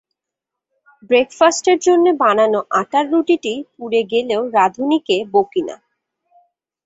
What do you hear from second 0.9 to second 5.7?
break ফাস্টের জন্য বানানো আটার রুটিটি পুড়ে গেলেও রাঁধুনিকে বকি